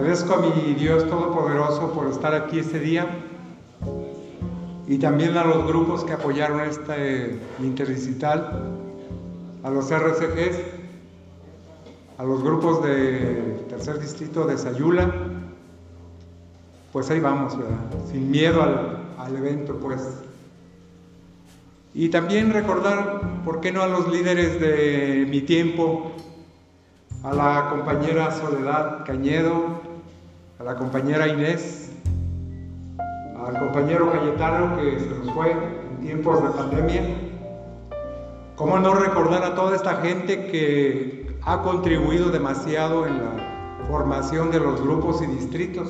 [0.00, 3.06] Agradezco a mi Dios Todopoderoso por estar aquí este día
[4.88, 8.78] y también a los grupos que apoyaron este interdigital,
[9.62, 10.58] a los RCGs,
[12.16, 15.12] a los grupos de tercer distrito de Sayula,
[16.94, 17.58] pues ahí vamos.
[18.10, 20.00] Sin miedo al, al evento, pues.
[21.92, 26.12] Y también recordar, ¿por qué no a los líderes de mi tiempo?
[27.22, 29.89] A la compañera Soledad Cañedo,
[30.60, 31.90] a la compañera Inés,
[33.46, 37.02] al compañero Cayetano que se nos fue en tiempos de pandemia.
[38.56, 44.60] ¿Cómo no recordar a toda esta gente que ha contribuido demasiado en la formación de
[44.60, 45.88] los grupos y distritos?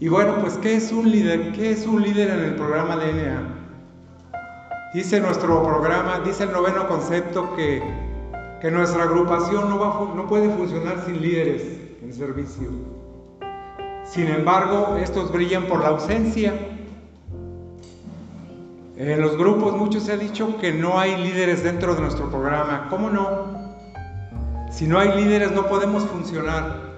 [0.00, 1.52] Y bueno, pues ¿qué es un líder?
[1.52, 3.54] ¿Qué es un líder en el programa DNA?
[4.94, 7.82] Dice nuestro programa, dice el noveno concepto que,
[8.62, 12.70] que nuestra agrupación no, va, no puede funcionar sin líderes en servicio.
[14.04, 16.54] Sin embargo, estos brillan por la ausencia.
[18.96, 22.88] En los grupos muchos se ha dicho que no hay líderes dentro de nuestro programa.
[22.90, 23.68] ¿Cómo no?
[24.70, 26.88] Si no hay líderes no podemos funcionar.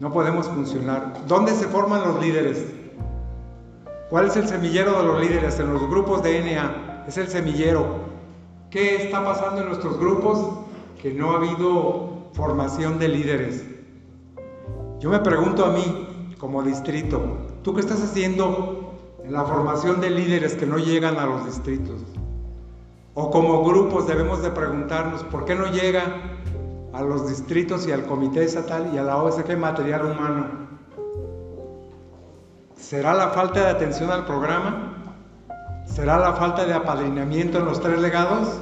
[0.00, 1.14] No podemos funcionar.
[1.26, 2.66] ¿Dónde se forman los líderes?
[4.10, 7.04] ¿Cuál es el semillero de los líderes en los grupos de NA?
[7.08, 8.04] Es el semillero.
[8.70, 10.58] ¿Qué está pasando en nuestros grupos?
[11.00, 13.64] Que no ha habido formación de líderes.
[14.98, 17.20] Yo me pregunto a mí, como distrito,
[17.62, 22.02] ¿tú qué estás haciendo en la formación de líderes que no llegan a los distritos?
[23.14, 26.02] O como grupos debemos de preguntarnos, ¿por qué no llega
[26.92, 30.64] a los distritos y al comité estatal y a la OSG material humano?
[32.76, 34.92] ¿Será la falta de atención al programa?
[35.86, 38.60] ¿Será la falta de apadrinamiento en los tres legados?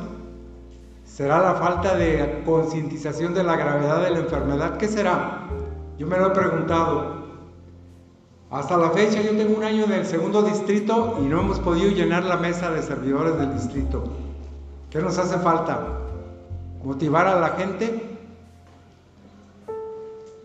[1.13, 4.79] ¿Será la falta de concientización de la gravedad de la enfermedad?
[4.79, 5.43] ¿Qué será?
[5.99, 7.23] Yo me lo he preguntado.
[8.51, 11.91] Hasta la fecha yo tengo un año en el segundo distrito y no hemos podido
[11.91, 14.05] llenar la mesa de servidores del distrito.
[14.89, 15.87] ¿Qué nos hace falta?
[16.83, 18.19] ¿Motivar a la gente?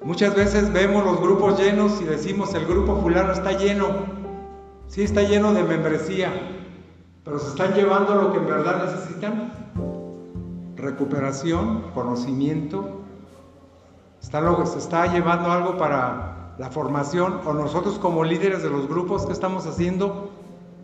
[0.04, 3.88] Muchas veces vemos los grupos llenos y decimos el grupo fulano está lleno.
[4.90, 6.30] Sí está lleno de membresía,
[7.24, 9.57] pero se están llevando lo que en verdad necesitan.
[10.88, 13.02] Recuperación, conocimiento.
[14.22, 18.88] Está lo se está llevando algo para la formación o nosotros como líderes de los
[18.88, 20.32] grupos que estamos haciendo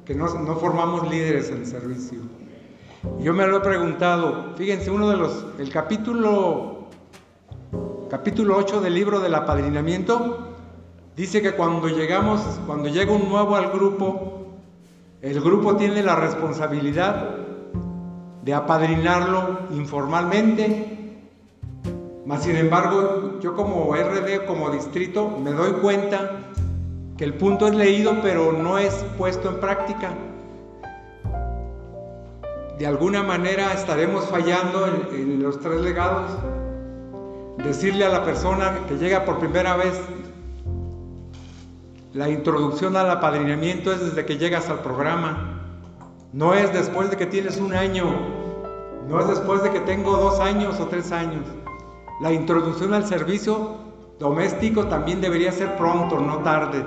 [0.04, 2.20] que no, no formamos líderes en servicio.
[3.20, 6.90] Yo me lo he preguntado, fíjense, uno de los, el capítulo
[8.10, 10.50] capítulo 8 del libro del apadrinamiento,
[11.16, 14.48] dice que cuando llegamos, cuando llega un nuevo al grupo,
[15.22, 17.43] el grupo tiene la responsabilidad
[18.44, 21.18] de apadrinarlo informalmente,
[22.26, 26.32] mas sin embargo yo como RD, como distrito, me doy cuenta
[27.18, 30.14] que el punto es leído pero no es puesto en práctica.
[32.78, 36.32] De alguna manera estaremos fallando en, en los tres legados.
[37.64, 40.02] Decirle a la persona que llega por primera vez,
[42.14, 45.63] la introducción al apadrinamiento es desde que llegas al programa,
[46.34, 48.06] no es después de que tienes un año,
[49.08, 51.46] no es después de que tengo dos años o tres años.
[52.22, 53.78] La introducción al servicio
[54.20, 56.84] doméstico también debería ser pronto, no tarde.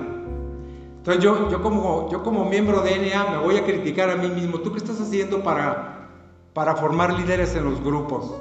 [0.97, 4.29] Entonces yo, yo, como, yo como miembro de NA me voy a criticar a mí
[4.29, 4.59] mismo.
[4.59, 6.09] ¿Tú qué estás haciendo para,
[6.53, 8.35] para formar líderes en los grupos?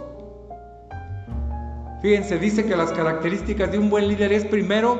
[2.02, 4.98] Fíjense, dice que las características de un buen líder es primero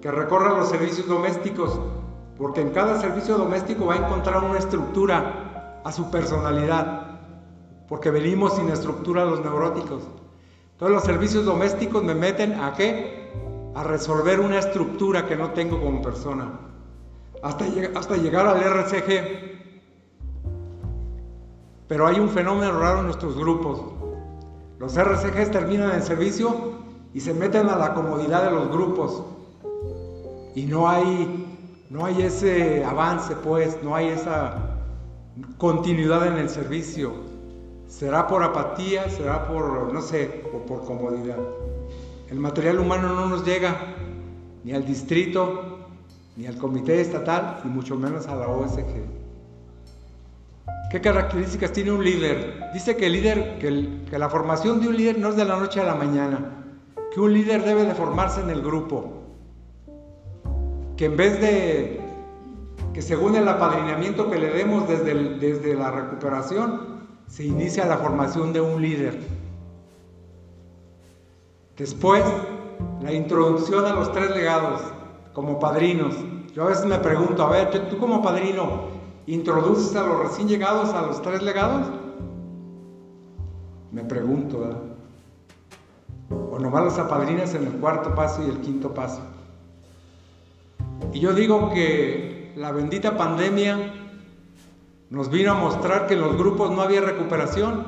[0.00, 1.78] que recorra los servicios domésticos,
[2.42, 7.20] porque en cada servicio doméstico va a encontrar una estructura a su personalidad,
[7.86, 10.02] porque venimos sin estructura los neuróticos.
[10.76, 13.30] Todos los servicios domésticos me meten a qué?
[13.76, 16.58] A resolver una estructura que no tengo como persona,
[17.44, 17.64] hasta,
[17.94, 19.52] hasta llegar al RCG.
[21.86, 23.80] Pero hay un fenómeno raro en nuestros grupos.
[24.80, 26.72] Los RCGs terminan el servicio
[27.14, 29.22] y se meten a la comodidad de los grupos.
[30.56, 31.41] Y no hay,
[31.92, 34.78] no hay ese avance, pues, no hay esa
[35.58, 37.12] continuidad en el servicio.
[37.86, 41.36] Será por apatía, será por, no sé, o por comodidad.
[42.30, 43.76] El material humano no nos llega
[44.64, 45.80] ni al distrito,
[46.34, 48.86] ni al comité estatal, y mucho menos a la OSG.
[50.90, 52.70] ¿Qué características tiene un líder?
[52.72, 55.78] Dice que el líder, que, la formación de un líder no es de la noche
[55.78, 56.64] a la mañana,
[57.12, 59.21] que un líder debe de formarse en el grupo,
[61.02, 62.00] que en vez de
[62.94, 68.52] que según el apadrinamiento que le demos desde, desde la recuperación, se inicia la formación
[68.52, 69.18] de un líder.
[71.76, 72.22] Después,
[73.02, 74.80] la introducción a los tres legados
[75.32, 76.14] como padrinos.
[76.54, 78.82] Yo a veces me pregunto, a ver, tú como padrino,
[79.26, 81.84] ¿introduces a los recién llegados a los tres legados?
[83.90, 84.82] Me pregunto, ¿verdad?
[86.52, 89.31] O nomás los apadrinas en el cuarto paso y el quinto paso.
[91.12, 93.76] Y yo digo que la bendita pandemia
[95.10, 97.86] nos vino a mostrar que en los grupos no había recuperación,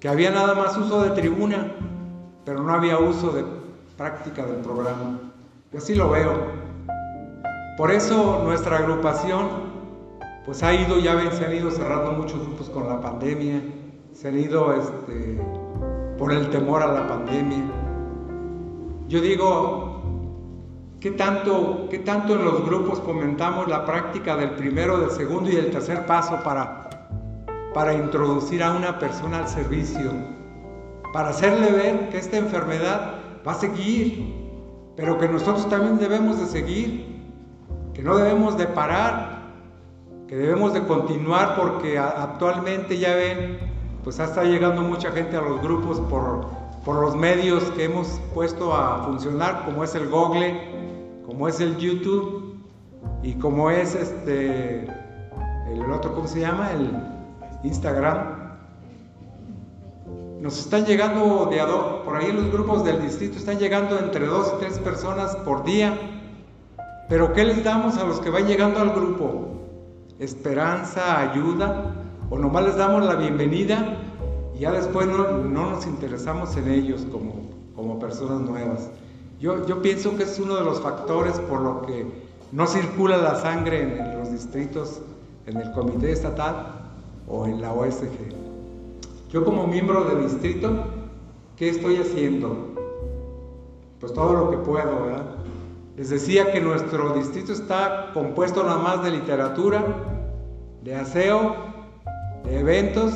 [0.00, 1.74] que había nada más uso de tribuna,
[2.46, 3.44] pero no había uso de
[3.96, 5.20] práctica del programa.
[5.70, 6.32] Yo así lo veo.
[7.76, 9.72] Por eso nuestra agrupación
[10.46, 13.62] pues ha ido, ya ven, se han ido cerrando muchos grupos con la pandemia,
[14.12, 15.40] se han ido este,
[16.18, 17.62] por el temor a la pandemia.
[19.08, 19.91] Yo digo,
[21.02, 25.56] ¿Qué tanto, ¿Qué tanto en los grupos fomentamos la práctica del primero, del segundo y
[25.56, 26.90] del tercer paso para,
[27.74, 30.12] para introducir a una persona al servicio?
[31.12, 34.32] Para hacerle ver que esta enfermedad va a seguir,
[34.94, 37.20] pero que nosotros también debemos de seguir,
[37.94, 39.54] que no debemos de parar,
[40.28, 43.58] que debemos de continuar porque actualmente ya ven,
[44.04, 46.46] pues está llegando mucha gente a los grupos por,
[46.84, 50.71] por los medios que hemos puesto a funcionar, como es el Google,
[51.42, 52.54] como es el YouTube
[53.24, 56.70] y como es este, el otro, ¿cómo se llama?
[56.70, 56.92] El
[57.64, 58.52] Instagram.
[60.40, 61.66] Nos están llegando de a
[62.04, 65.98] por ahí los grupos del distrito están llegando entre dos y tres personas por día.
[67.08, 69.48] Pero ¿qué les damos a los que van llegando al grupo?
[70.20, 71.92] ¿Esperanza, ayuda?
[72.30, 73.98] ¿O nomás les damos la bienvenida
[74.54, 78.90] y ya después no, no nos interesamos en ellos como, como personas nuevas?
[79.42, 82.06] Yo, pienso que es uno de los factores por lo que
[82.52, 85.00] no circula la sangre en, los distritos,
[85.48, 86.92] en el comité estatal
[87.26, 88.06] o en la OSG.
[89.32, 90.84] Yo como miembro del distrito,
[91.56, 92.56] ¿qué estoy haciendo?
[93.98, 95.34] Pues todo lo que puedo, ¿verdad?
[95.96, 99.84] Les decía que nuestro distrito está compuesto nada más de literatura,
[100.84, 101.56] de aseo,
[102.44, 103.12] de eventos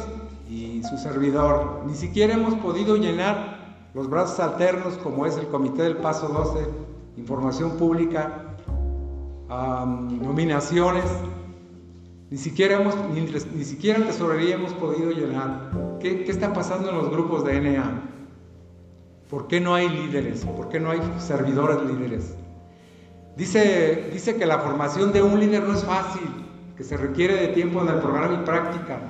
[0.50, 1.82] y su servidor.
[1.86, 3.55] Ni siquiera hemos podido llenar
[3.96, 6.68] los brazos alternos, como es el Comité del Paso 12,
[7.16, 8.58] información pública,
[9.48, 11.06] nominaciones,
[12.28, 12.94] ni siquiera, hemos,
[13.54, 15.70] ni, siquiera tesorería hemos podido llenar.
[15.98, 18.02] ¿Qué, ¿Qué, está pasando en los grupos de NA?
[19.30, 20.44] ¿Por qué no hay líderes?
[20.44, 22.36] ¿Por qué no hay servidores líderes?
[23.34, 26.28] Dice, dice que la formación de un líder no es fácil,
[26.76, 29.00] que se requiere de tiempo en el programa y práctica,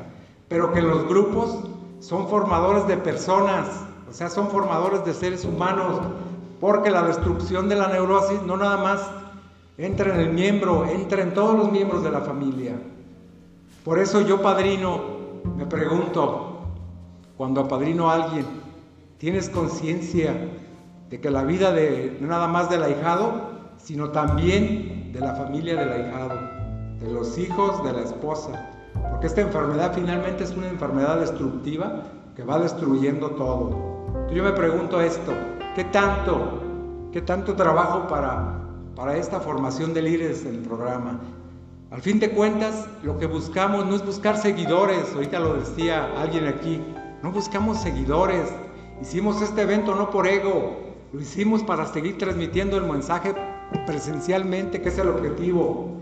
[0.46, 1.58] pero que los grupos
[1.98, 6.00] son formadores de personas o sea, son formadores de seres humanos,
[6.60, 9.00] porque la destrucción de la neurosis no nada más
[9.78, 12.80] entra en el miembro, entra en todos los miembros de la familia.
[13.84, 15.00] Por eso yo, padrino,
[15.56, 16.60] me pregunto,
[17.36, 18.46] cuando apadrino a alguien,
[19.18, 20.34] ¿tienes conciencia
[21.10, 25.76] de que la vida de no nada más del ahijado, sino también de la familia
[25.76, 26.40] del ahijado,
[27.00, 28.70] de los hijos, de la esposa?
[29.10, 32.02] Porque esta enfermedad finalmente es una enfermedad destructiva
[32.34, 33.95] que va destruyendo todo.
[34.36, 35.32] Yo me pregunto esto,
[35.74, 36.60] ¿qué tanto,
[37.12, 38.60] qué tanto trabajo para,
[38.94, 41.20] para esta formación de líderes en el programa?
[41.90, 46.48] Al fin de cuentas, lo que buscamos no es buscar seguidores, ahorita lo decía alguien
[46.48, 46.82] aquí,
[47.22, 48.52] no buscamos seguidores.
[49.00, 50.76] Hicimos este evento no por ego,
[51.12, 53.34] lo hicimos para seguir transmitiendo el mensaje
[53.86, 55.92] presencialmente, que es el objetivo.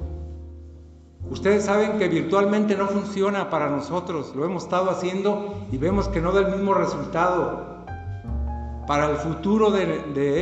[1.31, 6.21] Ustedes saben que virtualmente no funciona para nosotros, lo hemos estado haciendo y vemos que
[6.21, 7.74] no da el mismo resultado
[8.87, 9.85] para el futuro de,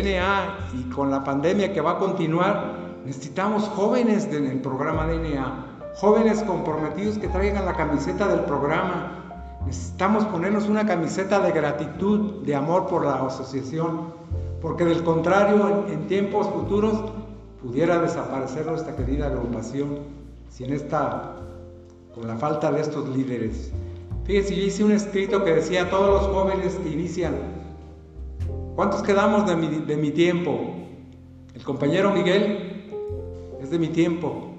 [0.03, 5.19] NA y con la pandemia que va a continuar, necesitamos jóvenes en el programa de
[5.19, 9.61] NA, jóvenes comprometidos que traigan la camiseta del programa.
[9.67, 14.13] Necesitamos ponernos una camiseta de gratitud, de amor por la asociación,
[14.61, 17.13] porque del contrario, en, tiempos futuros
[17.63, 20.01] pudiera desaparecer nuestra querida agrupación
[20.49, 21.37] sin esta,
[22.13, 23.73] con la falta de estos líderes.
[24.25, 27.62] Fíjense, yo hice un escrito que decía todos los jóvenes que inician
[28.75, 30.59] ¿Cuántos quedamos de mi, tiempo?
[31.55, 32.91] El compañero Miguel
[33.61, 34.51] es de mi tiempo.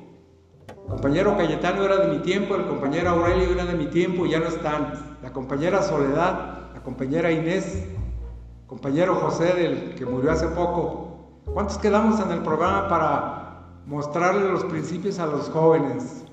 [0.68, 4.30] El compañero Cayetano era de mi tiempo, el compañero Aurelio era de mi tiempo y
[4.30, 5.18] ya no están.
[5.24, 11.42] La compañera Soledad, la compañera Inés, el compañero José del que murió hace poco.
[11.52, 16.24] ¿Cuántos quedamos en el programa para mostrarle los principios a los jóvenes?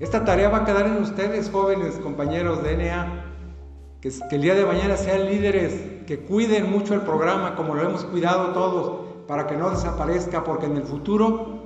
[0.00, 3.24] Esta tarea va a quedar en ustedes, jóvenes compañeros de NA
[4.00, 8.04] que, el día de mañana sean líderes, que cuiden mucho el programa como lo hemos
[8.04, 11.64] cuidado todos, para que no desaparezca, porque en el futuro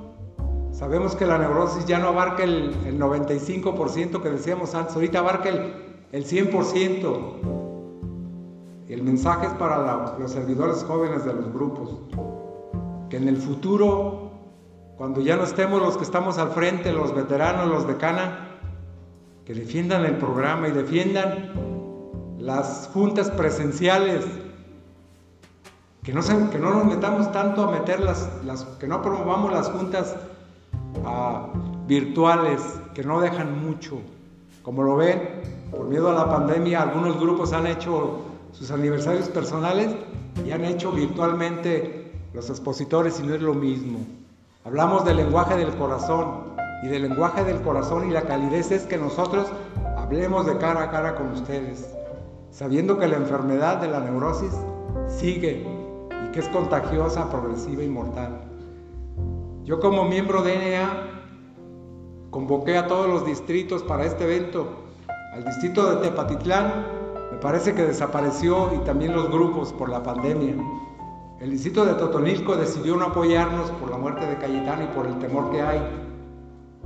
[0.70, 5.72] sabemos que la neurosis ya no abarca el, 95% que decíamos antes, ahorita abarca el,
[6.12, 7.16] el 100%.
[8.88, 11.98] el mensaje es para los servidores jóvenes de los grupos,
[13.10, 14.30] que en el futuro,
[14.96, 18.44] cuando ya no estemos los que estamos al frente, los veteranos, los de Cana,
[19.44, 21.77] que defiendan el programa y defiendan
[22.48, 24.24] las juntas presenciales,
[26.02, 28.26] que no, que no nos metamos tanto a meter las,
[28.80, 30.16] que no promovamos las juntas
[31.04, 31.48] ah,
[31.86, 32.62] virtuales,
[32.94, 33.98] que no dejan mucho.
[34.62, 38.20] Como lo ven, por miedo a la pandemia, algunos grupos han hecho
[38.52, 39.94] sus aniversarios personales
[40.46, 43.98] y han hecho virtualmente los expositores y no es lo mismo.
[44.64, 48.96] Hablamos del lenguaje del corazón y del lenguaje del corazón y la calidez es que
[48.96, 49.48] nosotros
[49.98, 51.97] hablemos de cara a cara con ustedes,
[52.50, 54.52] sabiendo que la enfermedad de la neurosis
[55.06, 55.66] sigue
[56.24, 58.40] y que es contagiosa, progresiva y mortal.
[59.64, 61.20] Yo como miembro de NA
[62.30, 64.66] convoqué a todos los distritos para este evento,
[65.34, 66.86] al distrito de Tepatitlán,
[67.32, 70.56] me parece que desapareció y también los grupos por la pandemia.
[71.40, 75.18] El distrito de Totonilco decidió no apoyarnos por la muerte de Cayetano y por el
[75.18, 75.80] temor que hay.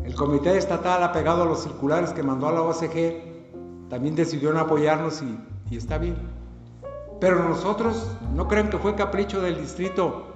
[0.04, 4.60] El comité estatal apegado a los circulares que mandó a la OCG también decidió no
[4.60, 5.38] apoyarnos y,
[5.72, 6.16] y está bien.
[7.18, 10.26] Pero nosotros no creen que fue capricho del distrito,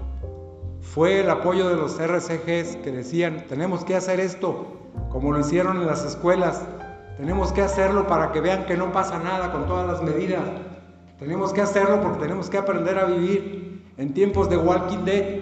[0.81, 4.66] fue el apoyo de los RCGs que decían, tenemos que hacer esto,
[5.11, 6.62] como lo hicieron en las escuelas,
[7.19, 10.43] tenemos que hacerlo para que vean que no pasa nada con todas las medidas,
[11.19, 15.40] tenemos que hacerlo porque tenemos que aprender a vivir en tiempos de Walking Dead,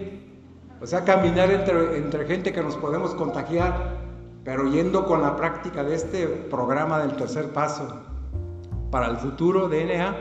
[0.80, 3.96] o sea, caminar entre, entre gente que nos podemos contagiar,
[4.44, 8.13] pero yendo con la práctica de este programa del tercer paso.
[8.94, 10.14] Para el futuro DNA,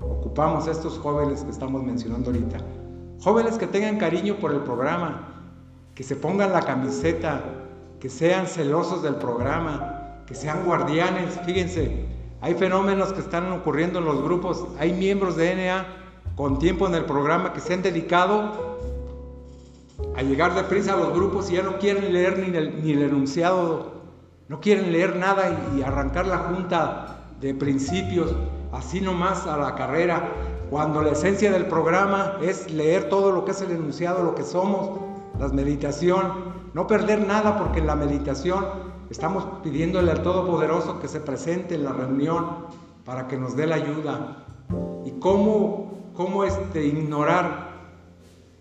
[0.00, 2.58] ocupamos estos jóvenes que estamos mencionando ahorita.
[3.22, 5.28] Jóvenes que tengan cariño por el programa,
[5.94, 7.44] que se pongan la camiseta,
[8.00, 11.38] que sean celosos del programa, que sean guardianes.
[11.46, 12.04] Fíjense,
[12.40, 15.86] hay fenómenos que están ocurriendo en los grupos, hay miembros de NA
[16.34, 18.76] con tiempo en el programa que se han dedicado
[20.16, 22.40] a llegar de prisa a los grupos y ya no quieren leer
[22.82, 23.92] ni el enunciado,
[24.48, 28.34] no quieren leer nada y arrancar la junta de principios
[28.72, 30.30] así nomás a la carrera
[30.70, 34.42] cuando la esencia del programa es leer todo lo que es el enunciado, lo que
[34.42, 34.98] somos,
[35.38, 38.64] la meditación, no perder nada porque en la meditación
[39.10, 42.46] estamos pidiéndole al Todopoderoso que se presente en la reunión
[43.04, 44.44] para que nos dé la ayuda.
[45.04, 47.66] ¿Y cómo, cómo este, ignorar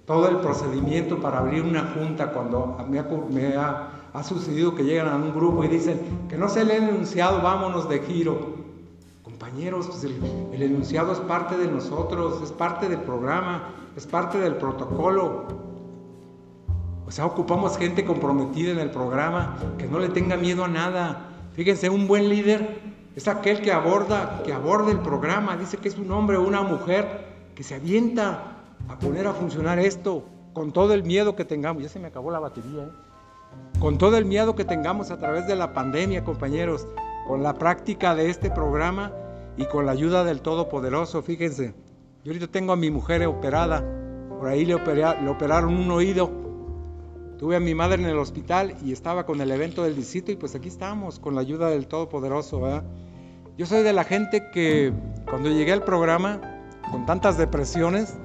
[0.06, 4.84] todo el procedimiento para abrir una junta cuando me ha, me ha, ha sucedido que
[4.84, 8.65] llegan a un grupo y dicen que no se le ha enunciado, vámonos de giro?
[9.38, 14.56] Compañeros, pues el, enunciado es parte de nosotros, es parte del programa, es parte del
[14.56, 15.44] protocolo.
[17.06, 21.32] O sea, ocupamos gente comprometida en el programa, que no le tenga miedo a nada.
[21.52, 22.80] Fíjense, un buen líder
[23.14, 26.62] es aquel que aborda, que aborda el programa, dice que es un hombre o una
[26.62, 30.24] mujer que se avienta a poner a funcionar esto
[30.54, 31.84] con todo el miedo que tengamos.
[31.84, 33.80] Ya se me acabó la batería, ¿eh?
[33.82, 36.88] Con todo el miedo que tengamos a través de la pandemia, compañeros,
[37.28, 39.12] con la práctica de este programa,
[39.58, 41.74] y con la ayuda del Todopoderoso, fíjense,
[42.24, 43.84] yo ahorita tengo a mi mujer operada,
[44.40, 46.30] por ahí le, operaron un oído,
[47.38, 50.36] tuve a mi madre en el hospital y estaba con el evento del distrito y
[50.36, 52.62] pues aquí estamos con la ayuda del Todopoderoso.
[52.62, 52.84] ¿verdad?
[53.58, 54.92] Yo soy de la gente que
[55.30, 56.42] cuando llegué al programa,
[56.92, 58.18] con tantas depresiones,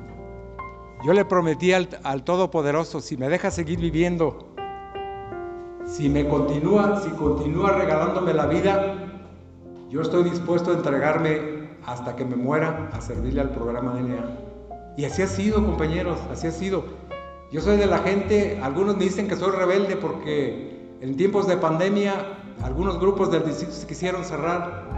[1.05, 4.55] yo le prometí al, al Todopoderoso, si me deja seguir viviendo,
[5.87, 9.20] si me continúa, si continúa regalándome la vida,
[9.91, 14.95] yo estoy dispuesto a entregarme hasta que me muera a servirle al programa DNA.
[14.97, 16.85] Y así ha sido, compañeros, así ha sido.
[17.51, 21.57] Yo soy de la gente, algunos me dicen que soy rebelde porque en tiempos de
[21.57, 22.15] pandemia
[22.63, 24.89] algunos grupos del distrito se quisieron cerrar.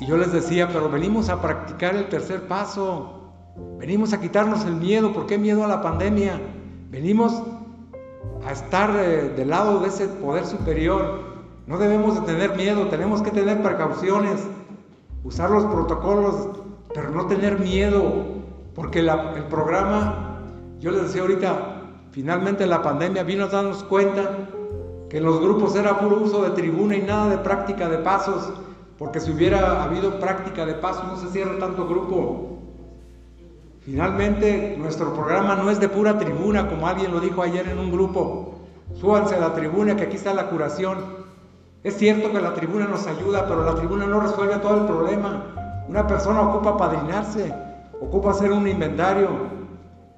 [0.00, 3.30] Y yo les decía, pero venimos a practicar el tercer paso.
[3.78, 5.12] Venimos a quitarnos el miedo.
[5.12, 6.40] ¿Por qué miedo a la pandemia?
[6.90, 7.40] Venimos
[8.44, 11.35] a estar eh, del lado de ese poder superior
[11.66, 14.40] no debemos de tener miedo, tenemos que tener precauciones,
[15.24, 16.48] usar los protocolos,
[16.94, 18.02] pero no tener miedo,
[18.74, 20.40] porque el programa,
[20.78, 21.82] yo les decía ahorita,
[22.12, 24.30] finalmente la pandemia vino a darnos cuenta
[25.10, 28.52] que en los grupos era puro uso de tribuna y nada de práctica de pasos,
[28.98, 32.58] porque si hubiera habido práctica de pasos no se cierra tanto grupo.
[33.80, 37.92] Finalmente, nuestro programa no es de pura tribuna, como alguien lo dijo ayer en un
[37.92, 38.54] grupo.
[38.94, 41.15] Súbanse a la tribuna, que aquí está la curación.
[41.82, 45.84] Es cierto que la tribuna nos ayuda, pero la tribuna no resuelve todo el problema.
[45.88, 47.54] Una persona ocupa padrinarse,
[48.00, 49.28] ocupa hacer un inventario,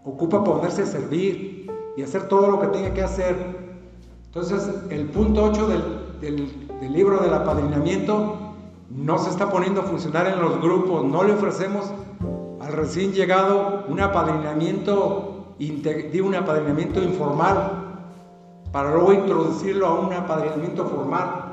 [0.04, 3.36] ocupa ponerse a servir y hacer todo lo que tiene que hacer.
[4.26, 8.36] Entonces, el punto 8 del, del libro del apadrinamiento
[8.90, 11.92] no se está poniendo a funcionar en los grupos, no le ofrecemos
[12.60, 17.84] al recién llegado un apadrinamiento, un apadrinamiento informal
[18.72, 21.47] para luego introducirlo a un apadrinamiento formal.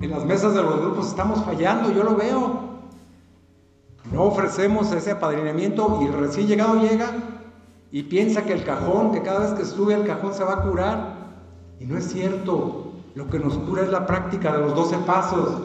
[0.00, 2.66] En las mesas de los grupos estamos fallando, yo lo veo.
[4.12, 7.06] No ofrecemos ese apadrinamiento y el recién llegado llega
[7.90, 10.62] y piensa que el cajón, que cada vez que sube el cajón se va a
[10.62, 11.14] curar.
[11.80, 12.92] Y no es cierto.
[13.14, 15.62] Lo que nos cura es la práctica de los 12 pasos.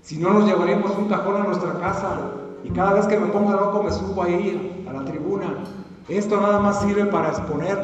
[0.00, 2.30] Si no, nos llevaremos un cajón a nuestra casa
[2.64, 5.64] y cada vez que me ponga loco me subo a ir a la tribuna.
[6.08, 7.78] Esto nada más sirve para exponer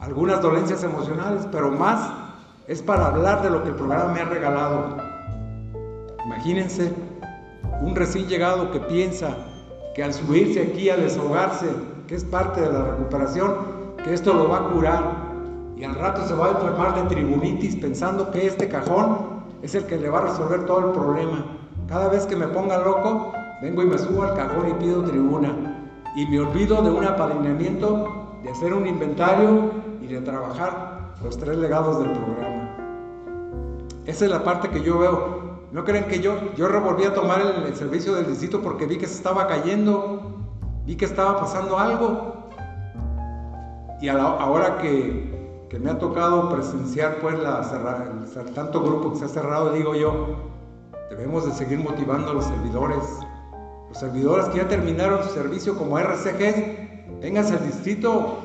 [0.00, 2.10] algunas dolencias emocionales, pero más
[2.66, 5.17] es para hablar de lo que el programa me ha regalado.
[6.28, 6.92] Imagínense
[7.80, 9.34] un recién llegado que piensa
[9.94, 11.68] que al subirse aquí a desahogarse,
[12.06, 13.54] que es parte de la recuperación,
[14.04, 15.02] que esto lo va a curar
[15.74, 19.86] y al rato se va a enfermar de tribunitis pensando que este cajón es el
[19.86, 21.46] que le va a resolver todo el problema.
[21.88, 23.32] Cada vez que me ponga loco,
[23.62, 25.54] vengo y me subo al cajón y pido tribuna
[26.14, 29.70] y me olvido de un apadrinamiento, de hacer un inventario
[30.02, 32.76] y de trabajar los tres legados del programa.
[34.04, 37.40] Esa es la parte que yo veo no creen que yo, yo revolví a tomar
[37.40, 40.22] el, servicio del distrito porque vi que se estaba cayendo,
[40.86, 42.48] vi que estaba pasando algo.
[44.00, 47.62] Y ahora que, que, me ha tocado presenciar pues la
[48.54, 50.36] tanto grupo que se ha cerrado, digo yo,
[51.10, 53.04] debemos de seguir motivando a los servidores.
[53.88, 58.38] Los servidores que ya terminaron su servicio como RCG, vénganse al distrito,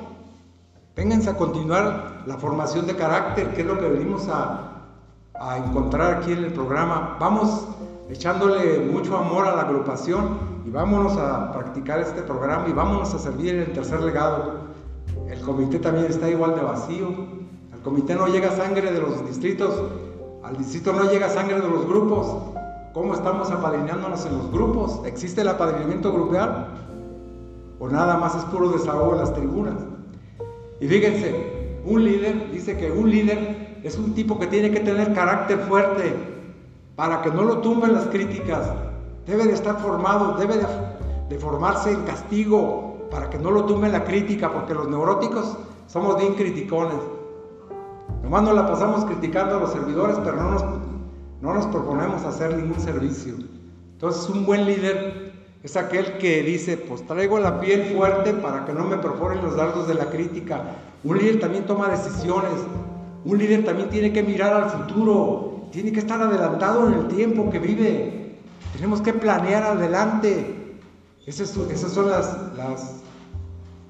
[0.95, 4.72] vénganse a continuar la formación de carácter, que es lo que venimos a,
[5.39, 7.17] a encontrar aquí en el programa.
[7.19, 7.67] Vamos
[8.09, 13.19] echándole mucho amor a la agrupación y vámonos a practicar este programa y vámonos a
[13.19, 14.63] servir en el tercer legado.
[15.29, 17.07] El comité también está igual de vacío.
[17.73, 19.73] Al comité no llega sangre de los distritos,
[20.43, 22.27] al distrito no llega sangre de los grupos.
[22.93, 25.01] ¿Cómo estamos apadrinándonos en los grupos?
[25.05, 26.67] ¿Existe el apadrinamiento grupal?
[27.79, 29.75] ¿O nada más es puro desahogo en las tribunas?
[30.79, 31.52] Y fíjense,
[31.85, 36.13] un líder dice que un líder es un tipo que tiene que tener carácter fuerte
[36.95, 38.71] para que no lo tumben las críticas.
[39.25, 44.03] Debe de estar formado, debe de, formarse en castigo para que no lo tumben la
[44.03, 46.99] crítica, porque los neuróticos somos bien criticones.
[48.21, 50.63] Nomás nos la pasamos criticando a los servidores, pero no nos,
[51.41, 53.33] no nos proponemos hacer ningún servicio.
[53.93, 55.22] Entonces un buen líder
[55.63, 59.55] es aquel que dice, pues traigo la piel fuerte para que no me perforen los
[59.55, 60.61] dardos de la crítica.
[61.05, 62.59] Un líder también toma decisiones,
[63.23, 67.49] un líder también tiene que mirar al futuro, tiene que estar adelantado en el tiempo
[67.49, 68.35] que vive.
[68.73, 70.77] Tenemos que planear adelante.
[71.25, 72.35] Esas, son las,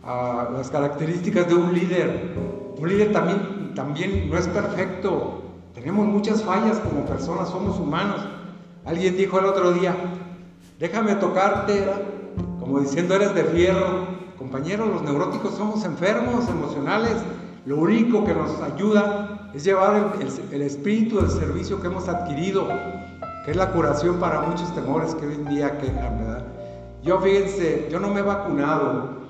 [0.04, 2.36] ah, las, características de un líder.
[2.78, 5.42] Un líder también no es perfecto.
[5.74, 8.22] Tenemos muchas fallas como personas, somos humanos.
[8.86, 9.96] Alguien dijo el otro día,
[10.80, 11.86] déjame tocarte,
[12.60, 14.24] como diciendo eres de fierro.
[14.38, 17.16] Compañeros, los neuróticos somos enfermos emocionales,
[17.66, 20.16] lo único que nos ayuda es llevar
[20.52, 22.68] el, espíritu del servicio que hemos adquirido,
[23.46, 26.46] que es la curación para muchos temores que hoy en día quejan, ¿verdad?
[27.04, 29.24] Yo, fíjense, yo no me he vacunado.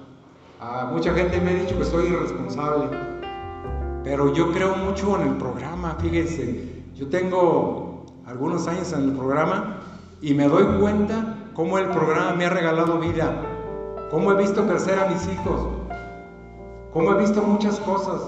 [0.59, 2.85] A mucha gente me ha dicho que soy irresponsable,
[4.03, 6.83] pero yo creo mucho en el programa, fíjense.
[6.95, 9.79] Yo tengo algunos años en el programa
[10.21, 13.31] y me doy cuenta cómo el programa me ha regalado vida,
[14.09, 15.67] cómo he visto crecer a mis hijos,
[16.91, 18.21] cómo he visto muchas cosas,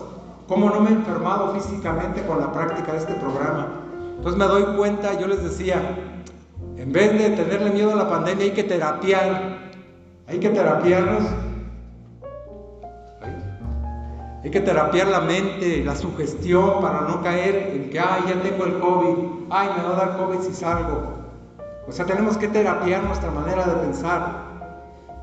[0.47, 3.81] cómo no me he enfermado físicamente con la práctica de este programa.
[4.17, 5.81] Entonces me doy cuenta, yo les decía,
[6.77, 9.57] en vez de tenerle miedo a la pandemia hay que terapiar,
[10.27, 11.23] hay que terapiarnos,
[14.43, 18.65] hay que terapiar la mente, la sugestión para no caer en que, ay, ya tengo
[18.65, 19.17] el COVID,
[19.49, 21.24] ay, me va a dar COVID si salgo.
[21.87, 24.45] O sea, tenemos que terapiar nuestra manera de pensar.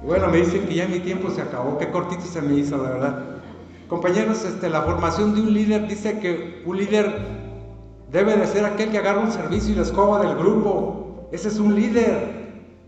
[0.03, 2.77] Y bueno, me dicen que ya mi tiempo se acabó, qué cortito se me hizo,
[2.77, 3.19] la verdad.
[3.89, 7.15] Compañeros, este, la formación de un líder dice que un líder
[8.11, 11.29] debe de ser aquel que agarra un servicio y la escoba del grupo.
[11.33, 12.43] Ese es un líder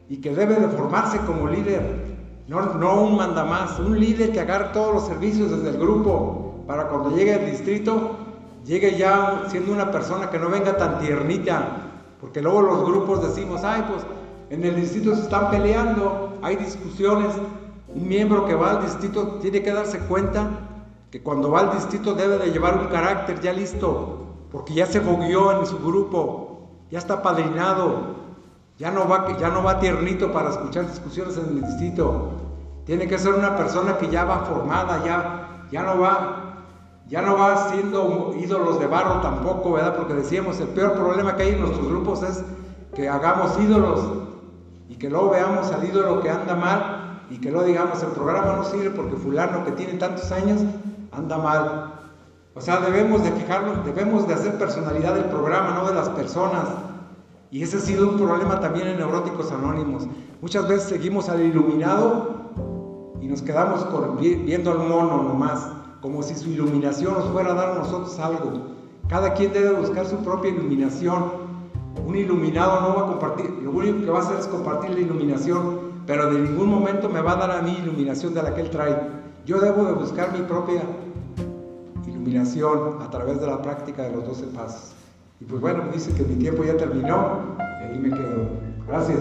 [0.09, 2.05] y que debe de formarse como líder.
[2.47, 6.89] No, no un mandamás, un líder que agarre todos los servicios desde el grupo para
[6.89, 8.17] cuando llegue al distrito,
[8.65, 11.94] llegue ya siendo una persona que no venga tan tiernita.
[12.25, 14.03] Porque luego los grupos decimos, ay, pues
[14.49, 17.35] en el distrito se están peleando, hay discusiones.
[17.95, 20.49] Un miembro que va al distrito tiene que darse cuenta
[21.11, 25.03] que cuando va al distrito debe de llevar un carácter ya listo, porque ya se
[25.03, 28.15] fogueó en su grupo, ya está padrinado,
[28.79, 32.31] ya no va, ya no va tiernito para escuchar discusiones en el distrito.
[32.87, 36.44] Tiene que ser una persona que ya va formada, ya, ya no va,
[37.09, 39.97] ya no va siendo ídolos de barro tampoco, ¿verdad?
[39.97, 42.43] Porque decíamos, el peor problema que hay en nuestros grupos es
[42.95, 44.01] que hagamos ídolos
[44.89, 48.55] y que luego veamos al ídolo que anda mal y que no digamos el programa
[48.57, 50.61] no sirve porque fulano que tiene tantos años
[51.13, 51.93] anda mal.
[52.55, 56.69] O sea, debemos de fijarnos, debemos de hacer personalidad del programa, no de las personas.
[57.51, 60.07] Y ese ha sido un problema también en Neuróticos Anónimos.
[60.41, 62.53] Muchas veces seguimos al iluminado
[63.21, 63.87] y nos quedamos
[64.21, 65.67] viendo al mono nomás,
[66.05, 68.53] como si su iluminación nos fuera a dar a nosotros algo.
[69.09, 71.33] Cada quien debe buscar su propia iluminación.
[72.07, 75.01] Un iluminado no va a compartir, lo único que va a hacer es compartir la
[75.01, 78.61] iluminación, pero de ningún momento me va a dar a mí iluminación de la que
[78.61, 78.95] él trae.
[79.47, 80.83] Yo debo de buscar mi propia
[82.07, 84.93] iluminación a través de la práctica de los 12 pasos.
[85.41, 88.47] Y pues bueno, dice que mi tiempo ya terminó y ahí me quedo.
[88.87, 89.21] Gracias.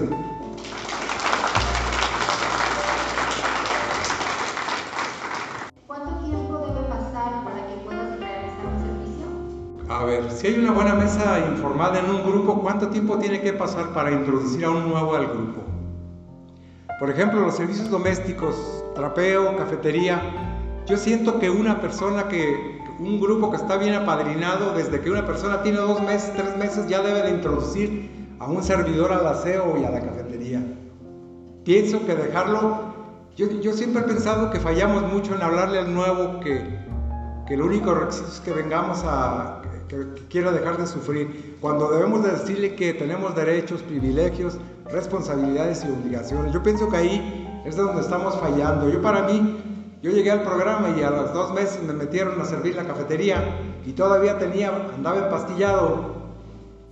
[10.24, 13.94] Ver, si hay una buena mesa informada en un grupo, ¿cuánto tiempo tiene que pasar
[13.94, 15.62] para introducir a un nuevo al grupo?
[17.00, 20.22] Por ejemplo, los servicios domésticos, trapeo, cafetería.
[20.86, 25.26] Yo siento que una persona que, un grupo que está bien apadrinado, desde que una
[25.26, 29.78] persona tiene dos meses, tres meses, ya debe de introducir a un servidor al aseo
[29.82, 30.64] y a la cafetería.
[31.64, 32.94] Pienso que dejarlo,
[33.36, 36.80] yo, yo siempre he pensado que fallamos mucho en hablarle al nuevo que,
[37.48, 42.24] que lo único requisito es que vengamos a que, quiera dejar de sufrir, cuando debemos
[42.24, 46.54] de decirle que tenemos derechos, privilegios, responsabilidades y obligaciones.
[46.54, 48.90] Yo pienso que ahí es donde estamos fallando.
[48.90, 49.58] Yo para mí,
[50.02, 53.44] yo llegué al programa y a los dos meses me metieron a servir la cafetería
[53.86, 56.14] y todavía tenía, andaba empastillado.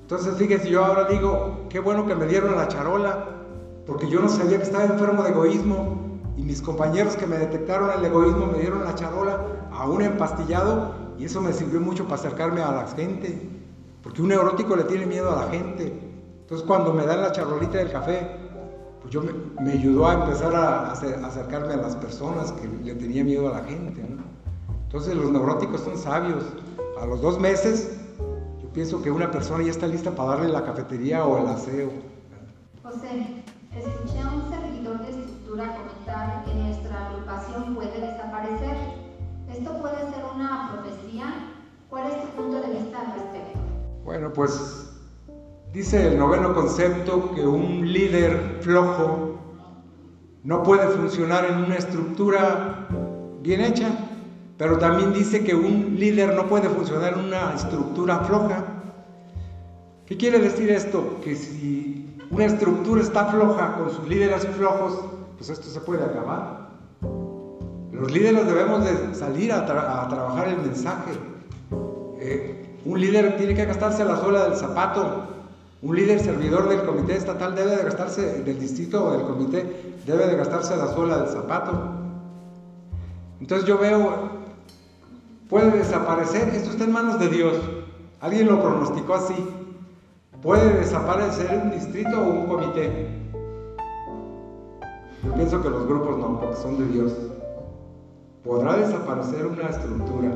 [0.02, 3.28] Entonces fíjese, yo ahora digo, qué bueno que me dieron la charola,
[3.86, 7.90] porque yo no sabía que estaba enfermo de egoísmo y mis compañeros que me detectaron
[7.98, 9.40] el egoísmo me dieron la charola,
[9.72, 13.48] aún empastillado, y eso me sirvió mucho para acercarme a la gente,
[14.02, 15.94] porque un neurótico le tiene miedo a la gente.
[16.42, 18.28] Entonces cuando me dan la charolita del café,
[19.00, 19.22] pues yo
[19.62, 23.64] me, ayudó a empezar a, acercarme a las personas que le tenía miedo a la
[23.66, 24.04] gente.
[24.86, 26.44] Entonces los neuróticos son sabios.
[27.00, 28.00] A los dos meses,
[28.60, 31.92] yo pienso que una persona ya está lista para darle la cafetería o el aseo.
[32.82, 33.44] José,
[33.78, 39.02] escuché a un servidor de estructura comentar que nuestra agrupación puede desaparecer
[39.52, 40.71] ¿Esto puede ser una?
[41.92, 43.60] ¿Cuál es tu punto de vista al respecto?
[44.06, 44.94] Bueno, pues
[45.74, 49.36] dice el noveno concepto que un líder flojo
[50.46, 52.88] no puede funcionar en una estructura
[53.42, 53.90] bien hecha,
[54.58, 58.64] pero también dice que un líder no puede funcionar en una estructura floja.
[60.06, 61.20] ¿Qué quiere decir esto?
[61.22, 64.98] Que si una estructura está floja con sus líderes flojos,
[65.36, 66.70] pues esto se puede acabar.
[67.92, 71.12] Los líderes debemos de salir a, trabajar el mensaje.
[72.24, 75.24] Eh, un líder tiene que gastarse la suela del zapato.
[75.82, 80.28] Un líder servidor del comité estatal debe de gastarse, del distrito o del comité, debe
[80.28, 81.72] de gastarse la suela del zapato.
[83.40, 84.30] Entonces yo veo,
[85.50, 87.58] puede desaparecer, esto está en manos de Dios.
[88.20, 89.36] Alguien lo pronosticó así.
[90.44, 93.08] Puede desaparecer un distrito o un comité.
[95.24, 97.14] Yo pienso que los grupos no, porque son de Dios.
[98.44, 100.32] Podrá desaparecer una estructura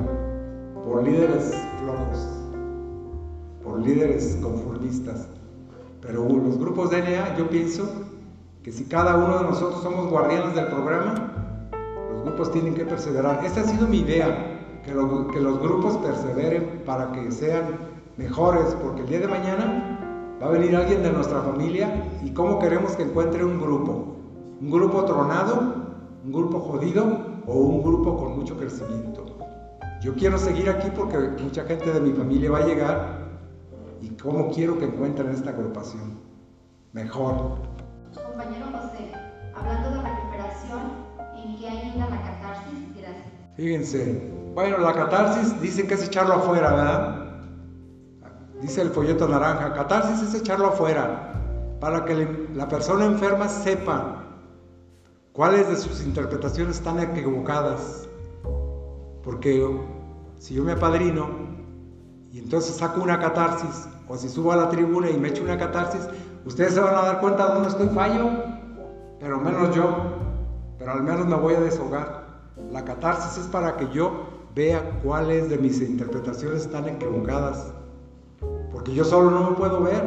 [0.83, 2.27] por líderes flojos,
[3.63, 5.27] por líderes conformistas,
[6.01, 7.87] pero los grupos DNA, yo pienso
[8.63, 11.69] que si cada uno de nosotros somos guardianes del programa,
[12.11, 13.45] los grupos tienen que perseverar.
[13.45, 17.65] Esta ha sido mi idea, que los grupos perseveren para que sean
[18.17, 22.59] mejores, porque el día de mañana va a venir alguien de nuestra familia y cómo
[22.59, 24.15] queremos que encuentre un grupo.
[24.61, 25.73] Un grupo tronado,
[26.23, 27.03] un grupo jodido
[27.47, 29.24] o un grupo con mucho crecimiento.
[30.05, 33.27] Yo quiero seguir aquí porque mucha gente de mi familia va a llegar
[34.01, 36.19] y cómo quiero que encuentren esta agrupación.
[36.93, 37.57] Mejor.
[38.13, 39.11] Compañero José,
[39.55, 40.81] hablando de recuperación,
[41.35, 42.95] ¿en qué ayuda la catarsis?
[42.95, 43.25] Gracias.
[43.55, 47.25] Fíjense, bueno, la catarsis dicen que es echarlo afuera, ¿verdad?
[48.61, 51.33] Dice el folleto naranja, catarsis es echarlo afuera,
[51.79, 54.21] para que la persona enferma sepa
[55.33, 58.07] ¿Cuáles de sus interpretaciones están equivocadas?
[59.23, 59.94] Porque
[60.39, 61.27] si yo me apadrino
[62.31, 65.57] y entonces saco una catarsis, o si subo a la tribuna y me echo una
[65.57, 66.01] catarsis,
[66.45, 68.29] ustedes se van a dar cuenta de dónde estoy fallo,
[69.19, 69.87] pero menos yo,
[70.77, 72.25] pero al menos me voy a deshogar.
[72.71, 74.11] La catarsis es para que yo
[74.53, 77.73] vea cuáles de mis interpretaciones están equivocadas,
[78.71, 80.03] porque yo solo no me puedo ver,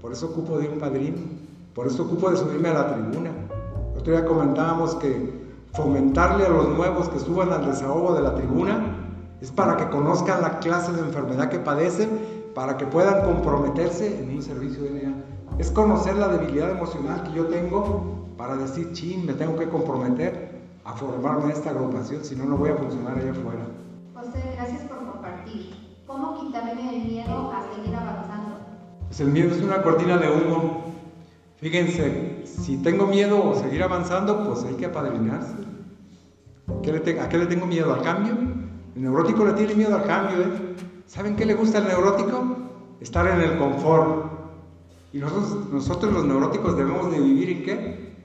[0.00, 1.18] por eso ocupo de un padrino,
[1.74, 3.30] por eso ocupo de subirme a la tribuna.
[3.96, 8.97] Otro día comentábamos que fomentarle a los nuevos que suban al desahogo de la tribuna
[9.40, 12.08] es para que conozcan la clase de enfermedad que padecen,
[12.54, 15.12] para que puedan comprometerse en un servicio de
[15.58, 20.58] Es conocer la debilidad emocional que yo tengo para decir, chin, me tengo que comprometer
[20.84, 23.66] a formarme en esta agrupación, si no, no voy a funcionar allá afuera.
[24.14, 25.74] José, gracias por compartir.
[26.06, 28.56] ¿Cómo quitarme el miedo a seguir avanzando?
[29.06, 30.84] Pues el miedo es una cortina de humo.
[31.58, 35.54] Fíjense, si tengo miedo a seguir avanzando, pues hay que apadrinarse.
[36.68, 37.92] ¿A qué le tengo miedo?
[37.92, 38.57] ¿Al cambio?
[38.98, 40.40] El neurótico le tiene miedo al cambio.
[40.40, 40.74] ¿eh?
[41.06, 42.56] ¿Saben qué le gusta al neurótico?
[43.00, 44.24] Estar en el confort.
[45.12, 48.16] Y nosotros, nosotros los neuróticos debemos de vivir en qué?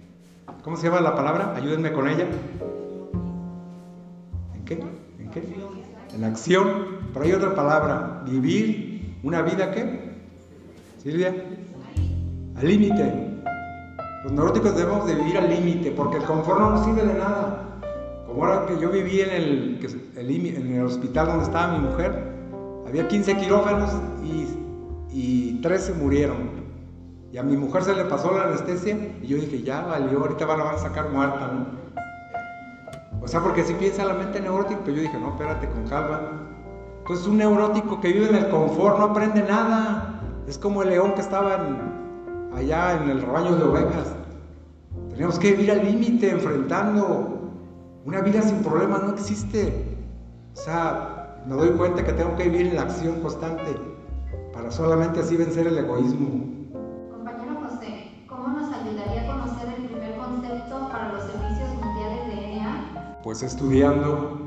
[0.63, 1.53] ¿Cómo se llama la palabra?
[1.55, 2.25] Ayúdenme con ella.
[4.55, 4.83] ¿En qué?
[5.19, 5.43] ¿En qué?
[6.15, 6.67] En acción.
[7.13, 8.23] Pero hay otra palabra.
[8.25, 10.15] Vivir una vida qué?
[11.03, 11.35] Silvia.
[12.55, 13.43] Al límite.
[14.23, 17.72] Los neuróticos debemos de vivir al límite porque el confort no nos sirve de nada.
[18.35, 19.79] Ahora que yo viví en el,
[20.15, 22.33] en el hospital donde estaba mi mujer,
[22.87, 23.91] había 15 quirófanos
[24.23, 24.47] y,
[25.11, 26.63] y 13 murieron.
[27.31, 30.45] Y a mi mujer se le pasó la anestesia y yo dije, ya valió, ahorita
[30.45, 31.83] van a sacar muerta, ¿no?
[33.23, 36.19] O sea, porque si piensa la mente neurótica, pero yo dije, no, espérate, con calma.
[36.99, 40.21] Entonces un neurótico que vive en el confort no aprende nada.
[40.47, 41.57] Es como el león que estaba
[42.55, 44.13] allá en el rebaño de ovejas.
[45.11, 47.42] Tenemos que vivir al límite, enfrentando.
[48.05, 49.97] Una vida sin problemas no existe.
[50.53, 53.77] O sea, me doy cuenta que tengo que vivir en la acción constante
[54.53, 56.67] para solamente así vencer el egoísmo.
[57.11, 62.45] Compañero José, ¿cómo nos ayudaría a conocer el primer concepto para los servicios mundiales de
[62.45, 63.19] ENEA?
[63.23, 64.37] Pues estudiando.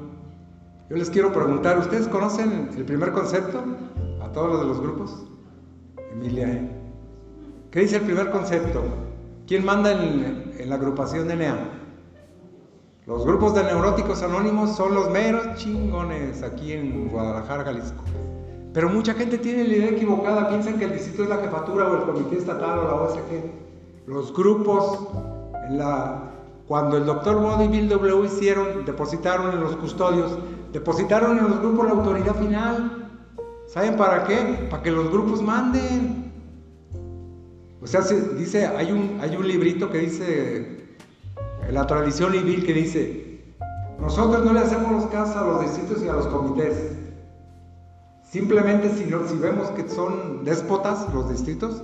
[0.90, 3.64] Yo les quiero preguntar, ¿ustedes conocen el primer concepto?
[4.22, 5.26] A todos los de los grupos.
[6.12, 6.70] Emilia, ¿eh?
[7.70, 8.84] ¿qué dice el primer concepto?
[9.46, 11.75] ¿Quién manda en, en la agrupación de ENEA?
[13.06, 18.02] Los grupos de neuróticos anónimos son los meros chingones aquí en Guadalajara, Jalisco.
[18.74, 21.98] Pero mucha gente tiene la idea equivocada, piensan que el distrito es la jefatura o
[21.98, 24.08] el comité estatal o la OSG.
[24.08, 25.06] Los grupos,
[25.68, 26.32] en la,
[26.66, 30.36] cuando el doctor Body y Bill W hicieron, depositaron en los custodios,
[30.72, 33.08] depositaron en los grupos la autoridad final.
[33.68, 34.66] ¿Saben para qué?
[34.68, 36.32] Para que los grupos manden.
[37.80, 40.75] O sea, se, dice, hay un, hay un librito que dice
[41.70, 43.56] la tradición civil que dice,
[44.00, 46.96] nosotros no le hacemos los casos a los distritos y a los comités.
[48.22, 51.82] Simplemente si, si vemos que son déspotas los distritos,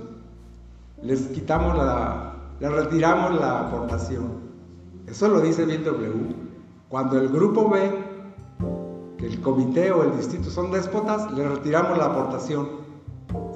[1.01, 4.43] les quitamos la, les retiramos la aportación.
[5.07, 6.35] Eso lo dice bien W.
[6.89, 7.91] Cuando el grupo ve
[9.17, 12.83] que el comité o el distrito son déspotas, les retiramos la aportación.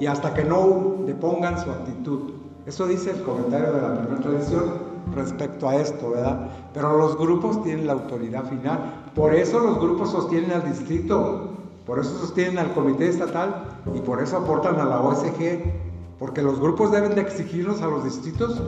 [0.00, 2.32] Y hasta que no depongan su actitud.
[2.66, 6.50] Eso dice el comentario de la primera tradición respecto a esto, ¿verdad?
[6.74, 9.10] Pero los grupos tienen la autoridad final.
[9.14, 11.50] Por eso los grupos sostienen al distrito,
[11.86, 15.72] por eso sostienen al comité estatal y por eso aportan a la OSG,
[16.18, 18.60] porque los grupos deben de exigirnos a los distritos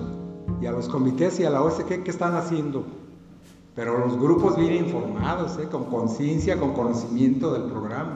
[0.61, 2.85] y a los comités y a la OSG qué están haciendo.
[3.75, 5.69] Pero los grupos vienen informados, ¿eh?
[5.71, 8.15] con conciencia, con conocimiento del programa.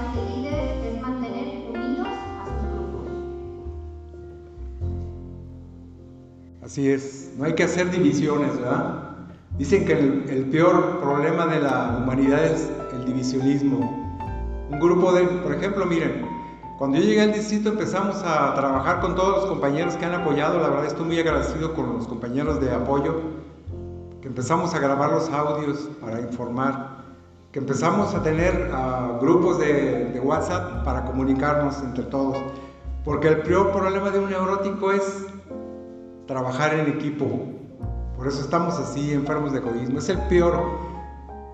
[0.00, 3.08] Principal de líderes es mantener unidos a sus grupos.
[6.62, 9.04] Así es, no hay que hacer divisiones, ¿verdad?
[9.58, 13.98] Dicen que el, el peor problema de la humanidad es el divisionismo.
[14.70, 16.24] Un grupo de, por ejemplo, miren,
[16.78, 20.60] cuando yo llegué al distrito empezamos a trabajar con todos los compañeros que han apoyado,
[20.60, 23.20] la verdad estoy muy agradecido con los compañeros de apoyo,
[24.22, 26.89] que empezamos a grabar los audios para informar,
[27.52, 32.36] que empezamos a tener uh, grupos de, WhatsApp para comunicarnos entre todos,
[33.04, 35.26] porque el peor problema de un neurótico es
[36.26, 37.26] trabajar en equipo,
[38.16, 40.62] por eso estamos así enfermos de egoísmo, es el peor,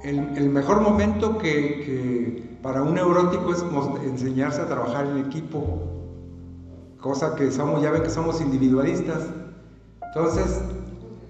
[0.03, 3.65] el, mejor momento que para un neurótico es
[4.05, 5.63] enseñarse a trabajar en equipo,
[7.01, 9.23] cosa que somos, ya ven que somos individualistas.
[10.03, 10.61] Entonces,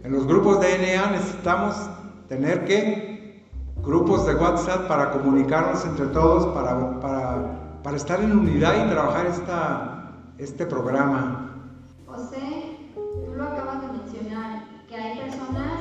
[0.03, 1.77] en los grupos de NA necesitamos
[2.29, 3.06] tener que
[3.87, 9.27] grupos de WhatsApp para comunicarnos entre todos, para, para, para estar en unidad y trabajar
[9.27, 11.53] esta, este programa.
[12.05, 15.81] José, tú lo acabas de mencionar, que hay personas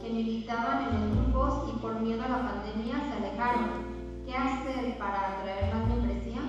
[0.00, 3.90] que militaban en los grupos y por miedo a la pandemia se alejaron.
[4.24, 6.42] ¿Qué hacer para atraer más membresía?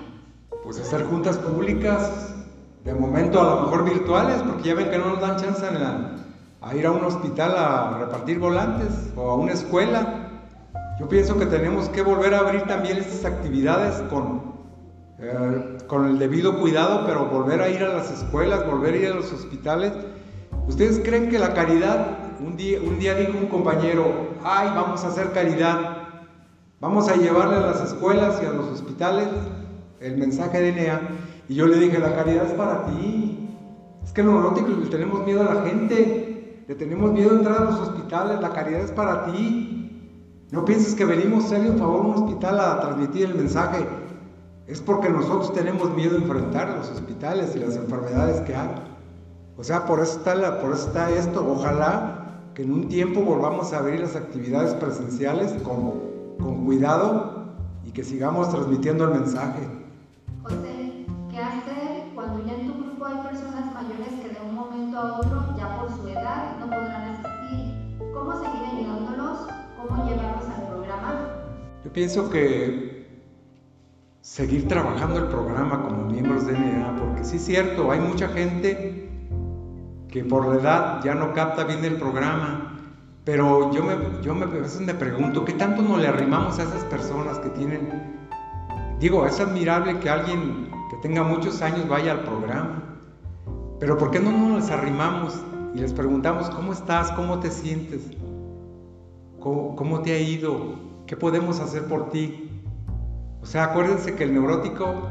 [0.63, 2.35] Pues hacer juntas públicas,
[2.83, 6.67] de momento a lo mejor virtuales, porque ya ven que no nos dan chance a,
[6.67, 10.20] a ir a un hospital a repartir volantes o a una escuela.
[11.01, 14.51] Yo pienso que tenemos que volver a abrir también estas actividades con
[15.23, 19.07] eh, con el debido cuidado, pero volver a ir a las escuelas, volver a ir
[19.07, 19.93] a los hospitales.
[20.67, 25.07] ¿Ustedes creen que la caridad, un día, un día dijo un compañero, ay, vamos a
[25.07, 26.07] hacer caridad,
[26.79, 29.27] vamos a llevarle a las escuelas y a los hospitales
[29.99, 31.01] el mensaje de NEA?
[31.49, 33.49] Y yo le dije, la caridad es para ti.
[34.03, 37.65] Es que lo le tenemos miedo a la gente, le tenemos miedo a entrar a
[37.65, 39.70] los hospitales, la caridad es para ti.
[40.51, 43.87] No pienses que venimos un favor a un hospital a transmitir el mensaje
[44.67, 48.69] es porque nosotros tenemos miedo a enfrentar los hospitales y las enfermedades que hay.
[49.57, 51.45] O sea, por eso está, por eso está esto.
[51.49, 55.93] Ojalá que en un tiempo volvamos a abrir las actividades presenciales con,
[56.37, 57.45] con cuidado
[57.85, 59.80] y que sigamos transmitiendo el mensaje.
[71.93, 72.91] Pienso que
[74.21, 79.09] seguir trabajando el programa como miembros de NEA, porque sí es cierto, hay mucha gente
[80.07, 82.77] que por la edad ya no capta bien el programa,
[83.23, 86.63] pero yo me, yo me, a veces me pregunto, ¿qué tanto nos le arrimamos a
[86.63, 88.19] esas personas que tienen...
[88.99, 92.83] Digo, es admirable que alguien que tenga muchos años vaya al programa,
[93.79, 95.39] pero ¿por qué no nos arrimamos
[95.73, 97.11] y les preguntamos, ¿cómo estás?
[97.13, 98.01] ¿Cómo te sientes?
[99.39, 100.90] ¿Cómo, cómo te ha ido?
[101.11, 102.49] ¿Qué podemos hacer por ti?
[103.41, 105.09] O sea, acuérdense que el neurótico,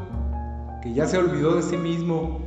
[0.80, 2.40] que ya se olvidó de sí mismo,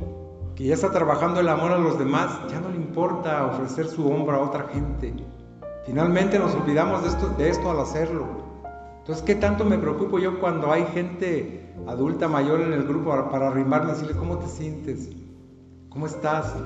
[0.56, 4.10] que ya está trabajando el amor a los demás, ya no le importa ofrecer su
[4.10, 5.14] hombro a otra gente.
[5.86, 7.04] Finalmente nos olvidamos
[7.38, 8.26] de esto, al hacerlo.
[8.98, 13.50] Entonces, ¿qué tanto me preocupo yo cuando hay gente adulta mayor en el grupo para,
[13.50, 15.10] arrimarme y decirle, ¿cómo te sientes?
[15.90, 16.56] ¿Cómo estás?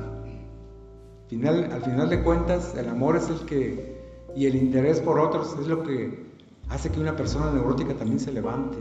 [1.31, 5.67] Al final de cuentas, el amor es el que, y el interés por otros es
[5.67, 6.28] lo que
[6.71, 8.79] hace que una persona neurótica también se levante.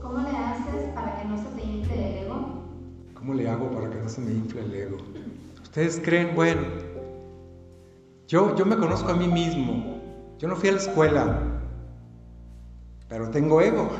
[0.00, 2.62] ¿Cómo le haces para que no se te infle el ego?
[3.14, 4.96] ¿Cómo le hago para que no se me infle el ego?
[5.62, 6.62] Ustedes creen, bueno,
[8.28, 10.00] yo, yo me conozco a mí mismo.
[10.38, 11.42] Yo no fui a la escuela,
[13.08, 13.90] pero tengo ego.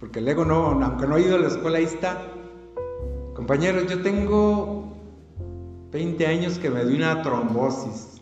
[0.00, 2.20] Porque el ego no, aunque no he ido a la escuela, ahí está.
[3.34, 4.92] Compañeros, yo tengo
[5.92, 8.20] 20 años que me dio una trombosis.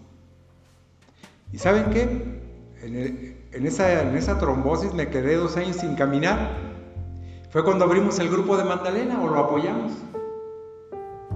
[1.52, 2.41] ¿Y saben qué?
[2.82, 6.50] En esa trombosis me quedé dos años sin caminar.
[7.50, 9.92] Fue cuando abrimos el grupo de Magdalena o lo apoyamos.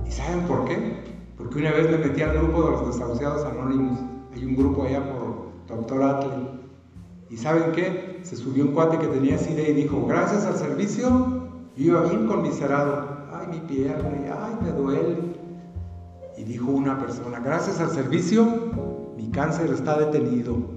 [0.04, 1.04] ¿Y saben por qué?
[1.36, 4.00] Porque una vez me metí al grupo de los desahuciados anónimos.
[4.34, 6.48] Hay un grupo allá por Doctor Atle.
[7.30, 8.20] ¿Y saben qué?
[8.22, 11.08] Se subió un cuate que tenía SIDA y dijo, gracias al servicio,
[11.76, 13.26] yo iba bien conmiserado.
[13.32, 15.16] Ay, mi pierna, ay, me duele.
[16.36, 18.44] Y dijo una persona, gracias al servicio,
[19.16, 20.74] mi cáncer está detenido.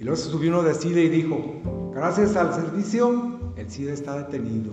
[0.00, 1.38] Y luego se subió uno de SIDA y dijo,
[1.92, 4.72] gracias al servicio, el SIDA está detenido.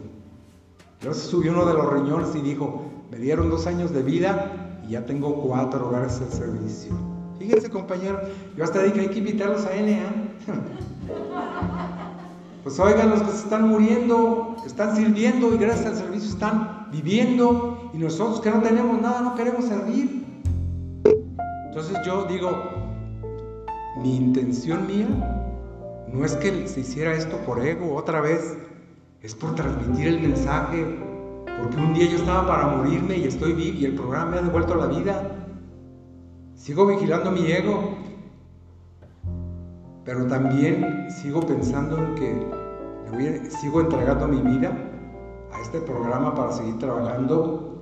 [1.01, 4.03] Y luego se subió uno de los riñones y dijo, me dieron dos años de
[4.03, 6.93] vida y ya tengo cuatro hogares al servicio.
[7.39, 8.21] Fíjense compañero,
[8.55, 10.45] yo hasta dije, hay que invitarlos a NA.
[12.63, 17.89] pues oigan, los que se están muriendo, están sirviendo y gracias al servicio están viviendo
[17.93, 20.23] y nosotros que no tenemos nada no queremos servir.
[21.67, 22.84] Entonces yo digo,
[23.97, 25.07] mi intención mía
[26.11, 28.57] no es que se hiciera esto por ego otra vez,
[29.21, 30.85] es por transmitir el mensaje,
[31.59, 34.41] porque un día yo estaba para morirme y estoy vivo y el programa me ha
[34.41, 35.31] devuelto la vida.
[36.53, 37.95] Sigo vigilando mi ego,
[40.03, 44.71] pero también sigo pensando en que sigo entregando mi vida
[45.53, 47.81] a este programa para seguir trabajando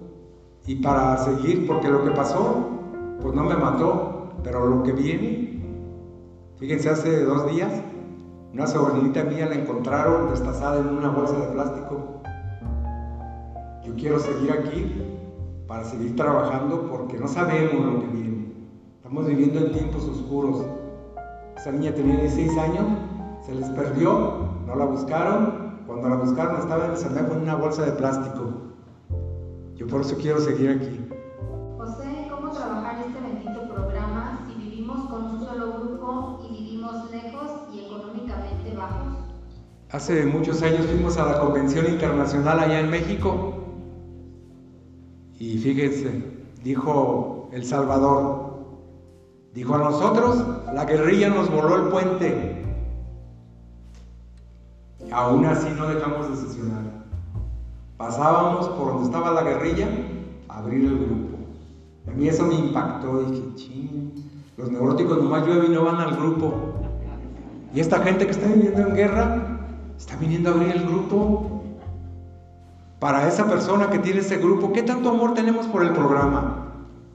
[0.65, 2.69] y para seguir, porque lo que pasó,
[3.21, 5.42] pues no me mató, pero lo que viene
[6.59, 7.71] Fíjense, hace dos días,
[8.53, 12.21] una sobrinita mía la encontraron destazada en una bolsa de plástico.
[13.83, 15.03] Yo quiero seguir aquí
[15.67, 18.53] para seguir trabajando porque no sabemos lo que viene.
[18.97, 20.63] Estamos viviendo en tiempos oscuros.
[21.57, 22.85] Esa niña tenía 16 años,
[23.45, 25.63] se les perdió, no la buscaron.
[25.87, 28.51] Cuando la buscaron estaba en el en una bolsa de plástico.
[29.75, 31.02] Yo por eso quiero seguir aquí.
[39.93, 43.53] Hace muchos años fuimos a la Convención Internacional allá en México
[45.37, 46.23] y fíjense,
[46.63, 48.55] dijo El Salvador,
[49.53, 52.65] dijo a nosotros, la guerrilla nos voló el puente.
[55.11, 57.05] Aún así no dejamos de sesionar.
[57.95, 59.87] Pasábamos por donde estaba la guerrilla
[60.49, 61.37] a abrir el grupo.
[62.07, 64.11] A mí eso me impactó, dije, ching,
[64.57, 66.51] los neuróticos nomás llueven y no van al grupo.
[67.75, 69.52] Y esta gente que está viviendo en guerra,
[69.97, 71.61] está viniendo a abrir el grupo.
[72.99, 76.63] para esa persona que tiene ese grupo, ¿qué tanto amor tenemos por el programa?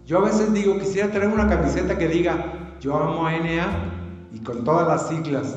[0.05, 4.41] Yo a veces digo, quisiera tener una camiseta que diga, yo amo a NA y
[4.41, 5.57] con todas las siglas.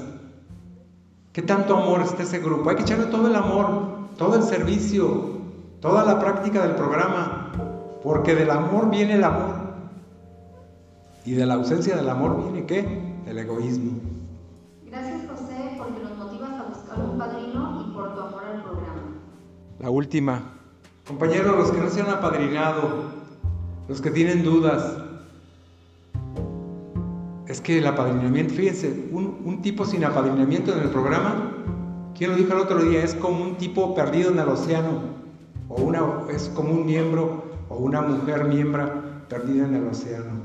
[1.33, 2.69] ¿Qué tanto amor está ese grupo?
[2.69, 5.39] Hay que echarle todo el amor, todo el servicio,
[5.79, 7.51] toda la práctica del programa,
[8.03, 9.55] porque del amor viene el amor.
[11.25, 13.13] Y de la ausencia del amor viene qué?
[13.27, 13.93] El egoísmo.
[14.85, 15.60] Gracias José
[16.97, 19.01] un padrino y por tu amor al programa.
[19.79, 20.41] La última.
[21.07, 23.11] Compañeros, los que no se han apadrinado,
[23.87, 24.97] los que tienen dudas,
[27.47, 31.51] es que el apadrinamiento, fíjense, un, tipo sin apadrinamiento en el programa,
[32.17, 33.03] ¿quién lo dijo el otro día?
[33.03, 35.01] Es como un tipo perdido en el océano,
[35.67, 38.89] o una, es como un miembro o una mujer miembro
[39.27, 40.41] perdida en el océano.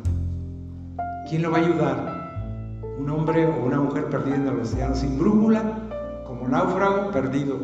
[1.29, 2.83] ¿Quién lo va a ayudar?
[2.99, 5.86] Un hombre o una mujer perdida en el océano, sin brújula,
[6.49, 7.57] náufrago perdido.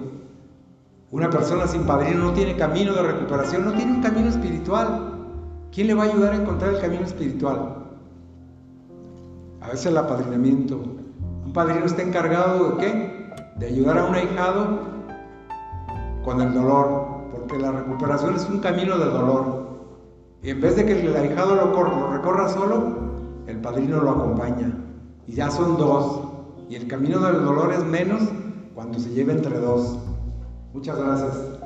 [1.10, 5.12] Una persona sin padrino no tiene camino de recuperación, no tiene un camino espiritual.
[5.70, 7.76] ¿Quién le va a ayudar a encontrar el camino espiritual?
[9.60, 10.76] A veces el apadrinamiento.
[11.44, 13.34] Un padrino está encargado de qué?
[13.56, 14.80] De ayudar a un ahijado
[16.24, 19.62] con el dolor, porque la recuperación es un camino de dolor.
[20.42, 22.96] Y en vez de que el ahijado lo recorra solo,
[23.46, 24.72] el padrino lo acompaña.
[25.26, 26.22] Y ya son dos.
[26.68, 28.22] Y el camino del dolor es menos
[28.82, 29.96] cuando se lleva entre dos.
[30.72, 31.61] Muchas gracias.